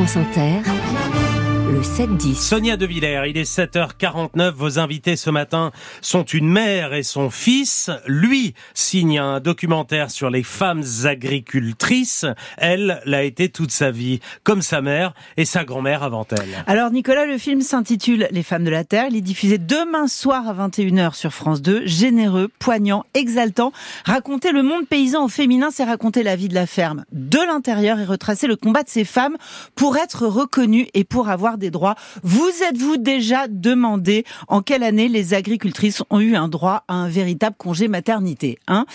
[0.00, 1.29] France Inter,
[1.70, 2.34] le 7-10.
[2.34, 4.50] Sonia De Villers, il est 7h49.
[4.50, 7.90] Vos invités ce matin sont une mère et son fils.
[8.06, 12.26] Lui signe un documentaire sur les femmes agricultrices.
[12.56, 16.64] Elle l'a été toute sa vie, comme sa mère et sa grand-mère avant elle.
[16.66, 19.06] Alors Nicolas, le film s'intitule Les femmes de la Terre.
[19.10, 21.86] Il est diffusé demain soir à 21h sur France 2.
[21.86, 23.72] Généreux, poignant, exaltant.
[24.04, 28.00] Raconter le monde paysan au féminin, c'est raconter la vie de la ferme de l'intérieur
[28.00, 29.36] et retracer le combat de ces femmes
[29.76, 31.94] pour être reconnues et pour avoir des droits.
[32.24, 37.08] Vous êtes-vous déjà demandé en quelle année les agricultrices ont eu un droit à un
[37.08, 38.86] véritable congé maternité hein?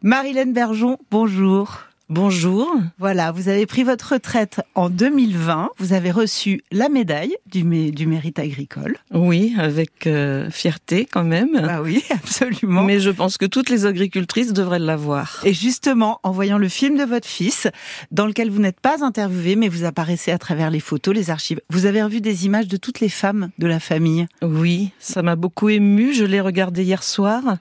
[0.00, 1.80] Marilène Bergeon, bonjour.
[2.10, 2.68] Bonjour.
[2.98, 5.70] Voilà, vous avez pris votre retraite en 2020.
[5.78, 8.98] Vous avez reçu la médaille du, du mérite agricole.
[9.10, 11.52] Oui, avec euh, fierté quand même.
[11.62, 12.82] Bah oui, absolument.
[12.82, 15.40] Mais je pense que toutes les agricultrices devraient l'avoir.
[15.44, 17.68] Et justement, en voyant le film de votre fils,
[18.10, 21.62] dans lequel vous n'êtes pas interviewé, mais vous apparaissez à travers les photos, les archives,
[21.70, 24.26] vous avez revu des images de toutes les femmes de la famille.
[24.42, 26.12] Oui, ça m'a beaucoup ému.
[26.12, 27.56] Je l'ai regardé hier soir.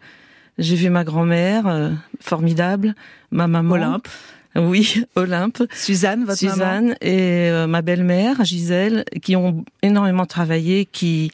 [0.58, 2.96] J'ai vu ma grand-mère, euh, formidable,
[3.32, 3.76] ma maman.
[3.76, 4.08] Olympe.
[4.56, 5.64] Oui, Olympe.
[5.74, 11.32] Suzanne, votre Suzanne et euh, ma belle-mère, Gisèle, qui ont énormément travaillé, qui,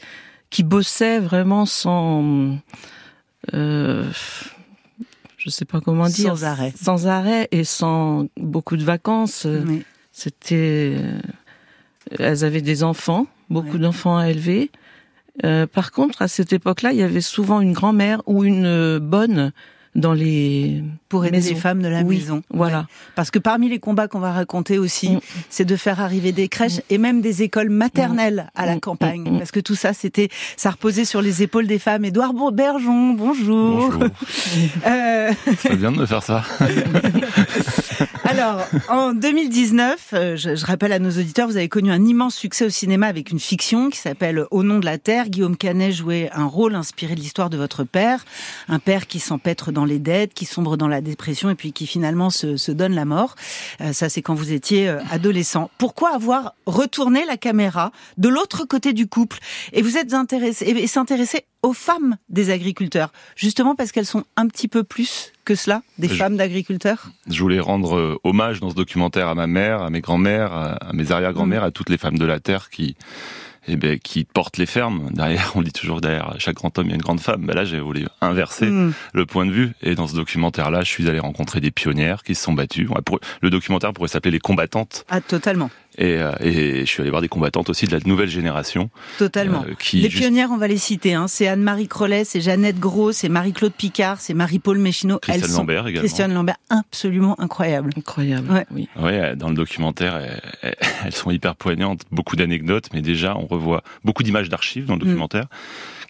[0.49, 2.57] qui bossaient vraiment sans...
[3.53, 4.09] Euh,
[5.37, 6.37] je sais pas comment dire.
[6.37, 6.73] Sans arrêt.
[6.81, 9.45] Sans arrêt et sans beaucoup de vacances.
[9.65, 9.83] Oui.
[10.13, 10.97] C'était...
[12.17, 14.71] Elles avaient des enfants, beaucoup d'enfants à élever.
[15.45, 18.99] Euh, par contre, à cette époque-là, il y avait souvent une grand-mère ou une euh,
[18.99, 19.51] bonne
[19.95, 21.49] dans les Pour aider maisons.
[21.55, 22.43] les femmes de la Oui, maison.
[22.51, 22.79] Voilà.
[22.81, 22.83] Ouais.
[23.15, 25.19] Parce que parmi les combats qu'on va raconter aussi, Mm.
[25.49, 28.79] c'est de faire arriver des crèches et même des écoles maternelles à la Mm.
[28.81, 29.21] campagne.
[29.31, 29.37] Mm.
[29.39, 32.05] Parce que tout ça, c'était, ça reposait sur les épaules des femmes.
[32.05, 33.89] Édouard Bergeon, bonjour.
[33.89, 34.03] Bonjour.
[34.85, 36.43] Euh, C'est bien de me faire ça.
[38.29, 42.35] alors, en 2019, euh, je, je rappelle à nos auditeurs, vous avez connu un immense
[42.35, 45.29] succès au cinéma avec une fiction qui s'appelle Au nom de la terre.
[45.29, 48.23] Guillaume Canet jouait un rôle inspiré de l'histoire de votre père,
[48.67, 51.87] un père qui s'empêtre dans les dettes, qui sombre dans la dépression et puis qui
[51.87, 53.33] finalement se, se donne la mort.
[53.81, 55.71] Euh, ça, c'est quand vous étiez euh, adolescent.
[55.79, 59.39] Pourquoi avoir retourné la caméra de l'autre côté du couple?
[59.73, 64.47] Et vous êtes intéressé et s'intéresser aux femmes des agriculteurs, justement parce qu'elles sont un
[64.47, 67.09] petit peu plus que cela, des Je- femmes d'agriculteurs?
[67.29, 70.91] Je voulais rendre euh, hommage dans ce documentaire à ma mère, à mes grands-mères, à
[70.93, 72.95] mes arrière-grands-mères, à toutes les femmes de la terre qui,
[73.67, 75.09] eh ben, qui portent les fermes.
[75.11, 77.45] Derrière, on dit toujours derrière chaque grand homme, il y a une grande femme.
[77.45, 78.93] Ben là, j'ai voulu inverser Mm.
[79.13, 79.71] le point de vue.
[79.81, 82.87] Et dans ce documentaire-là, je suis allé rencontrer des pionnières qui se sont battues.
[83.41, 85.05] Le documentaire pourrait s'appeler Les combattantes.
[85.09, 85.69] Ah, totalement.
[85.97, 88.89] Et, euh, et je suis allé voir des combattantes aussi de la nouvelle génération.
[89.17, 89.65] Totalement.
[89.67, 91.13] euh, qui, les juste- pionnières, on va les citer.
[91.13, 91.27] Hein.
[91.27, 95.19] C'est Anne-Marie Crollet, c'est Jeannette Gros, c'est Marie-Claude Picard, c'est Marie-Paul Méchineau.
[95.19, 95.99] Christiane Elles sont Lambert également.
[95.99, 97.89] Christiane Lambert, absolument incroyable.
[97.97, 98.49] Incroyable.
[98.51, 98.65] Ouais.
[98.71, 98.87] Oui.
[98.97, 100.21] Ouais, dans le documentaire,
[100.61, 104.99] elles, sont hyper poignantes, beaucoup d'anecdotes, mais déjà on revoit beaucoup d'images d'archives dans le
[105.01, 105.47] documentaire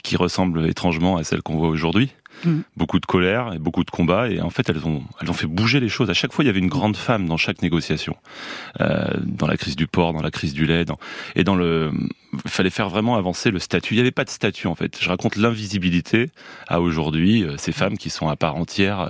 [0.03, 2.11] qui ressemblent étrangement à celles qu'on voit aujourd'hui.
[2.45, 2.59] Mm.
[2.77, 5.47] Beaucoup de colère et beaucoup de combats, et en fait elles ont elles ont fait
[5.47, 6.09] bouger les choses.
[6.09, 8.15] À chaque fois, il y avait une grande femme dans chaque négociation,
[8.81, 10.97] Euh, dans la crise du porc, dans la crise du lait, dans,
[11.35, 11.91] et dans le,
[12.45, 13.93] il fallait faire vraiment avancer le statut.
[13.93, 14.97] Il n'y avait pas de statut en fait.
[15.01, 16.29] Je raconte l'invisibilité
[16.67, 18.99] à aujourd'hui euh, ces femmes qui sont à part entière.
[19.01, 19.09] euh,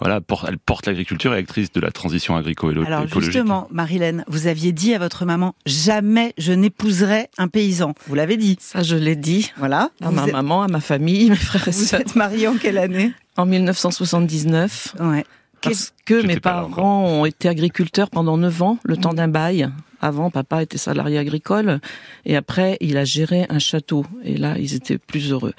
[0.00, 4.24] voilà, por- elles portent l'agriculture et actrices de la transition agricole et Alors justement, Marilène,
[4.28, 7.94] vous aviez dit à votre maman, jamais je n'épouserai un paysan.
[8.06, 8.56] Vous l'avez dit.
[8.60, 9.90] Ça, je l'ai dit Voilà.
[10.00, 12.00] à vous ma êtes, maman, à ma famille, mes frères et vous sœurs.
[12.00, 14.96] êtes mariée en quelle année En 1979.
[15.00, 15.24] Ouais.
[15.62, 19.68] Parce que mes parents ont été agriculteurs pendant 9 ans, le temps d'un bail.
[20.00, 21.80] Avant, papa était salarié agricole.
[22.24, 24.06] Et après, il a géré un château.
[24.24, 25.52] Et là, ils étaient plus heureux.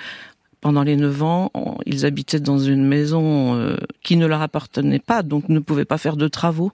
[0.59, 4.99] Pendant les 9 ans, on- ils habitaient dans une maison euh, qui ne leur appartenait
[4.99, 6.71] pas, donc ne pouvaient pas faire de travaux.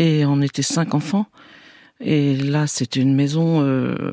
[0.00, 1.26] Et on était cinq enfants.
[2.00, 4.12] Et là, c'était une maison euh,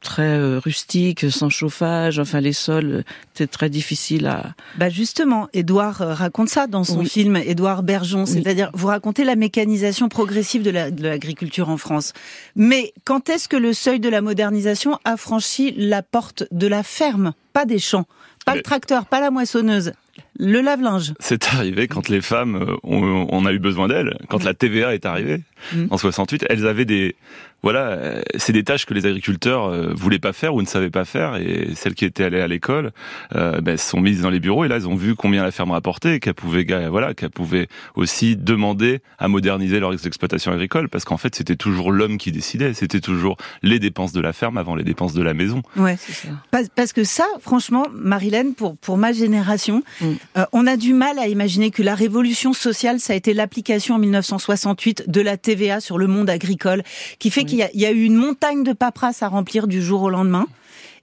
[0.00, 2.18] très euh, rustique, sans chauffage.
[2.18, 3.02] Enfin, les sols euh,
[3.34, 7.08] étaient très difficiles à, Bah justement, Édouard euh, raconte ça dans son Oui.
[7.08, 8.30] film Édouard Bergeon, Oui.
[8.30, 12.12] c'est-à-dire vous racontez la mécanisation progressive de la- de l'agriculture en France.
[12.54, 16.82] Mais quand est-ce que le seuil de la modernisation a franchi la porte de la
[16.82, 18.06] ferme, pas des champs,
[18.44, 19.92] pas le tracteur, pas la moissonneuse,
[20.38, 24.16] le lave-linge C'est arrivé quand les femmes, euh, on, on a eu besoin d'elles.
[24.28, 25.42] Quand la TVA est arrivée
[25.74, 25.86] Mm.
[25.90, 27.16] en 68, elles avaient des,
[27.62, 30.90] voilà, euh, c'est des tâches que les agriculteurs euh, voulaient pas faire ou ne savaient
[30.90, 31.36] pas faire.
[31.36, 32.92] Et celles qui étaient allées à l'école,
[33.34, 35.50] euh, ben, se sont mises dans les bureaux et là, elles ont vu combien la
[35.50, 41.04] ferme rapportait qu'elles pouvaient, voilà, qu'elles pouvaient aussi demander à moderniser leurs exploitations agricoles parce
[41.04, 42.74] qu'en fait, c'était toujours l'homme qui décidait.
[42.74, 45.62] C'était toujours les dépenses de la ferme avant les dépenses de la maison.
[45.76, 45.96] Ouais.
[45.98, 46.28] c'est ça.
[46.50, 50.06] Parce, parce que ça, franchement, Marilène, pour, pour ma génération, Mm.
[50.36, 53.96] Euh, on a du mal à imaginer que la révolution sociale, ça a été l'application
[53.96, 56.82] en 1968 de la TVA sur le monde agricole,
[57.18, 60.10] qui fait qu'il y, a eu une montagne de paperasse à remplir du jour au
[60.10, 60.46] lendemain,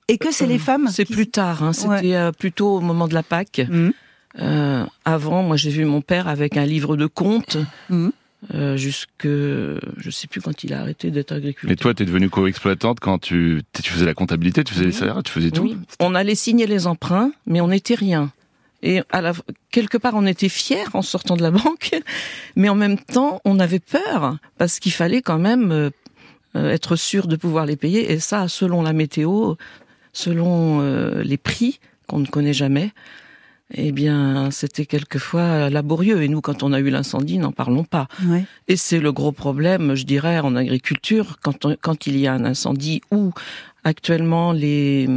[0.08, 0.88] et que c'est les femmes.
[0.92, 3.62] C'est plus tard, hein, c'était euh, plutôt au moment de la Pâque.
[3.70, 3.90] Mmh.
[4.40, 7.58] Euh, avant, moi, j'ai vu mon père avec un livre de comptes.
[7.90, 8.10] Mmh.
[8.54, 11.70] Euh, jusque je sais plus quand il a arrêté d'être agriculteur.
[11.70, 14.92] Mais toi, tu es devenue co-exploitante quand tu, tu faisais la comptabilité, tu faisais les
[14.92, 15.64] salaires, tu faisais tout.
[15.64, 15.78] Oui.
[16.02, 18.34] On allait signer les emprunts, mais on n'était rien.
[18.84, 19.34] Et à la,
[19.72, 21.92] quelque part, on était fiers en sortant de la banque,
[22.56, 25.90] mais en même temps, on avait peur parce qu'il fallait quand même euh,
[26.56, 28.12] être sûr de pouvoir les payer.
[28.12, 29.56] Et ça, selon la météo,
[30.12, 32.92] selon euh, les prix qu'on ne connaît jamais,
[33.74, 36.22] eh bien, c'était quelquefois laborieux.
[36.22, 38.08] Et nous, quand on a eu l'incendie, n'en parlons pas.
[38.68, 42.46] Et c'est le gros problème, je dirais, en agriculture, quand, quand il y a un
[42.46, 43.32] incendie ou
[43.84, 45.08] actuellement les,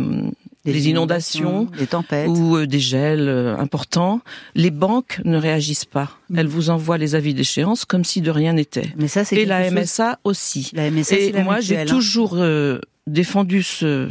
[0.66, 4.20] les inondations, les tempêtes ou euh, des gels euh, importants,
[4.54, 6.10] les banques ne réagissent pas.
[6.30, 6.38] Mm.
[6.38, 8.92] Elles vous envoient les avis d'échéance comme si de rien n'était.
[8.96, 10.70] Mais ça, c'est et la MSA aussi.
[10.74, 11.84] La MSA, et moi, j'ai hein.
[11.86, 14.10] toujours euh, défendu ce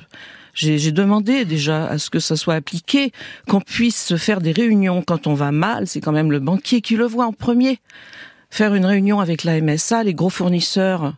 [0.56, 3.12] j'ai demandé déjà à ce que ça soit appliqué,
[3.46, 5.86] qu'on puisse faire des réunions quand on va mal.
[5.86, 7.80] C'est quand même le banquier qui le voit en premier.
[8.50, 11.14] Faire une réunion avec la MSA, les gros fournisseurs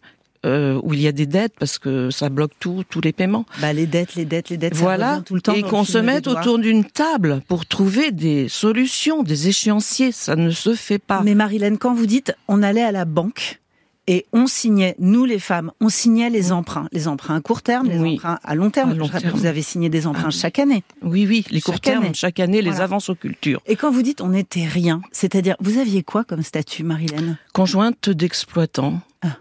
[0.48, 3.46] euh, où il y a des dettes parce que ça bloque tout, tous les paiements.
[3.60, 4.76] Bah les dettes, les dettes, les dettes.
[4.76, 5.22] Voilà.
[5.26, 9.50] tout le temps et qu'on se mette autour d'une table pour trouver des solutions, des
[9.50, 10.12] échéanciers.
[10.12, 11.22] Ça ne se fait pas.
[11.24, 13.60] Mais Marilène, quand vous dites on allait à la banque,
[14.08, 17.90] et on signait, nous les femmes, on signait les emprunts, les emprunts à court terme,
[17.90, 18.98] les emprunts à long terme.
[19.34, 20.84] Vous avez signé des emprunts ah chaque année.
[21.02, 23.62] Oui, oui, les court terme, chaque année, les avances aux cultures.
[23.66, 27.38] Et quand vous dites on n'était rien, c'est-à-dire, vous aviez quoi comme statut, Marilène?
[27.54, 29.02] Conjointe d'exploitant.
[29.22, 29.38] Ah.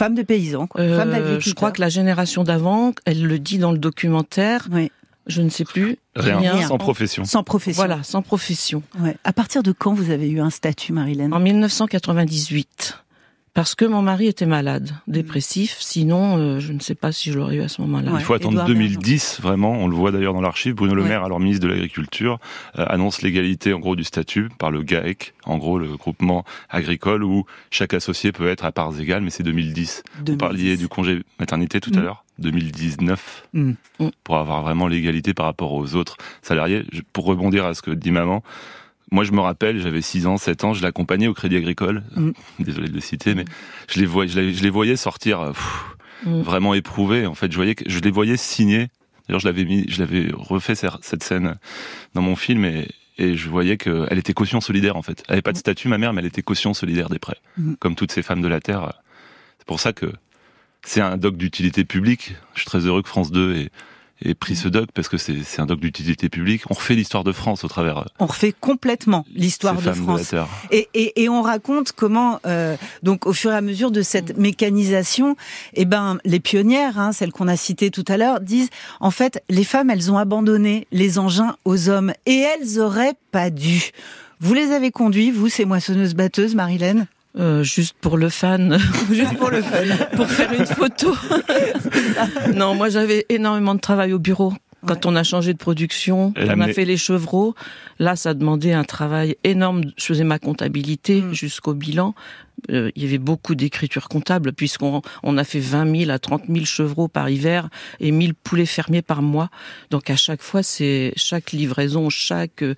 [0.00, 0.80] Femme de paysan, quoi.
[0.80, 1.42] Euh, femme d'agriculteur.
[1.42, 4.66] Je crois que la génération d'avant, elle le dit dans le documentaire.
[4.72, 4.90] Oui.
[5.26, 5.98] Je ne sais plus.
[6.16, 7.26] Rien, sans profession.
[7.26, 7.82] Sans profession.
[7.82, 8.82] Voilà, sans profession.
[8.98, 9.18] Ouais.
[9.24, 11.34] À partir de quand vous avez eu un statut, Marilène?
[11.34, 12.99] En 1998.
[13.52, 15.76] Parce que mon mari était malade, dépressif.
[15.80, 18.12] Sinon, euh, je ne sais pas si je l'aurais eu à ce moment-là.
[18.14, 19.72] Il faut attendre 2010, vraiment.
[19.72, 20.74] On le voit d'ailleurs dans l'archive.
[20.74, 22.38] Bruno Le Maire, alors ministre de l'Agriculture,
[22.78, 27.24] euh, annonce l'égalité en gros du statut par le GAEC, en gros le groupement agricole
[27.24, 30.04] où chaque associé peut être à parts égales, mais c'est 2010.
[30.26, 32.02] Vous parliez du congé maternité tout à mm.
[32.02, 32.24] l'heure.
[32.38, 33.72] 2019 mm.
[34.24, 36.84] pour avoir vraiment l'égalité par rapport aux autres salariés.
[37.12, 38.42] Pour rebondir à ce que dit maman,
[39.10, 42.04] moi, je me rappelle, j'avais 6 ans, 7 ans, je l'accompagnais au Crédit Agricole.
[42.14, 42.30] Mm.
[42.60, 43.44] Désolé de le citer, mais
[43.88, 45.52] je les voyais, je les, voyais sortir euh,
[46.24, 46.42] mm.
[46.42, 47.26] vraiment éprouvés.
[47.26, 48.88] En fait, je voyais je les voyais signer.
[49.28, 51.56] D'ailleurs, je l'avais mis, je l'avais refait cette scène
[52.14, 55.22] dans mon film et, et je voyais qu'elle était caution solidaire en fait.
[55.28, 55.60] Elle n'avait pas de mm.
[55.60, 57.38] statut, ma mère, mais elle était caution solidaire des prêts,
[57.78, 58.92] comme toutes ces femmes de la terre.
[59.58, 60.12] C'est pour ça que
[60.82, 62.34] c'est un doc d'utilité publique.
[62.54, 63.70] Je suis très heureux que France 2 ait
[64.22, 66.62] et pris ce doc parce que c'est un doc d'utilité publique.
[66.70, 67.98] On refait l'histoire de France au travers.
[67.98, 70.34] Euh, on refait complètement l'histoire de France.
[70.70, 74.36] et, et, et, on raconte comment, euh, donc au fur et à mesure de cette
[74.36, 75.36] mécanisation,
[75.74, 78.70] eh ben les pionnières, hein, celles qu'on a citées tout à l'heure, disent
[79.00, 83.50] en fait les femmes elles ont abandonné les engins aux hommes et elles auraient pas
[83.50, 83.90] dû.
[84.40, 87.06] Vous les avez conduits, vous, ces moissonneuses batteuses, Marilène?
[87.38, 88.78] Euh, juste pour le fan.
[89.12, 89.86] juste pour le fun.
[90.16, 91.14] pour faire une photo.
[92.54, 94.52] non, moi j'avais énormément de travail au bureau.
[94.86, 97.54] Quand on a changé de production, on a fait les chevreaux.
[97.98, 99.82] Là, ça demandait un travail énorme.
[99.98, 101.34] Je faisais ma comptabilité mm.
[101.34, 102.14] jusqu'au bilan.
[102.70, 106.44] Euh, il y avait beaucoup d'écriture comptable puisqu'on on a fait 20 000 à 30
[106.48, 107.68] 000 chevreaux par hiver
[108.00, 109.50] et 1000 poulets fermiers par mois.
[109.90, 112.74] Donc à chaque fois, c'est chaque livraison, chaque euh,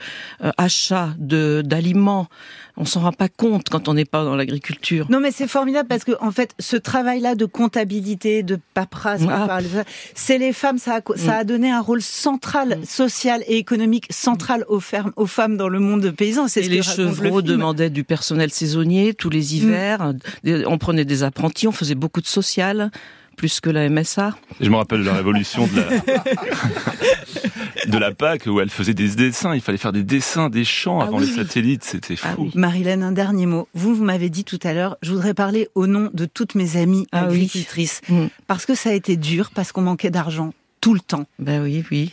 [0.56, 2.28] achat de d'aliments,
[2.76, 5.06] on s'en rend pas compte quand on n'est pas dans l'agriculture.
[5.10, 9.60] Non, mais c'est formidable parce que en fait, ce travail-là de comptabilité, de paperasse, ah.
[10.14, 10.78] c'est les femmes.
[10.78, 12.84] Ça a, ça a donné un rôle central, mm.
[12.84, 16.48] social et économique central aux, fermes, aux femmes dans le monde paysan.
[16.48, 19.71] C'est ce les chevreaux demandaient du personnel saisonnier tous les hivers.
[20.66, 22.90] On prenait des apprentis, on faisait beaucoup de social
[23.36, 24.36] plus que la MSA.
[24.60, 25.88] Je me rappelle la révolution de la,
[27.86, 29.54] de la PAC où elle faisait des dessins.
[29.54, 31.84] Il fallait faire des dessins, des champs ah avant les satellites.
[31.84, 32.50] C'était ah fou.
[32.54, 33.68] Marilène, un dernier mot.
[33.74, 36.76] Vous, vous m'avez dit tout à l'heure, je voudrais parler au nom de toutes mes
[36.76, 38.00] amies ah agricultrices.
[38.08, 38.26] Mm.
[38.46, 41.26] Parce que ça a été dur, parce qu'on manquait d'argent tout le temps.
[41.38, 42.12] Ben oui, oui.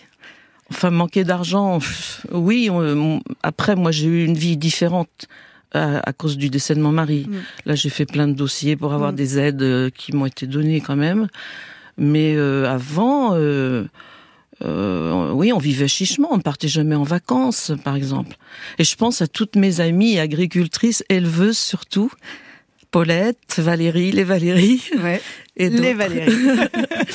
[0.71, 1.79] Enfin, manquer d'argent,
[2.31, 2.69] oui.
[3.41, 5.27] après, moi, j'ai eu une vie différente
[5.73, 7.27] à, cause du décès de mon mari.
[7.27, 7.35] Mm.
[7.65, 9.15] Là, j'ai fait plein de dossiers pour avoir mm.
[9.15, 11.27] des aides euh, qui m'ont été données quand même.
[11.97, 13.85] Mais euh, avant, euh,
[14.61, 18.37] oui, on vivait chichement, on ne partait jamais en vacances, par exemple.
[18.77, 22.11] Et je pense à toutes mes amies agricultrices, éleveuses surtout,
[22.91, 24.81] Paulette, Valérie, les Valérie.
[25.03, 25.21] Ouais.
[25.55, 25.97] Et Les d'autres.
[25.97, 26.33] Valérie.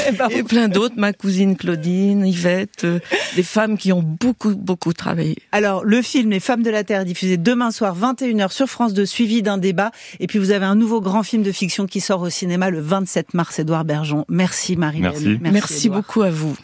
[0.09, 2.99] Eh ben, Et plein d'autres, ma cousine Claudine, Yvette, euh,
[3.37, 5.37] des femmes qui ont beaucoup, beaucoup travaillé.
[5.53, 9.07] Alors, le film Les Femmes de la Terre, diffusé demain soir, 21h sur France 2,
[9.07, 9.91] suivi d'un débat.
[10.21, 12.81] Et puis, vous avez un nouveau grand film de fiction qui sort au cinéma le
[12.81, 14.25] 27 mars, Édouard Bergeon.
[14.29, 15.39] Merci, marie Merci.
[15.41, 16.01] Merci Édouard.
[16.03, 16.55] beaucoup à vous.